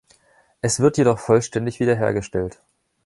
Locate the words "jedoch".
0.97-1.19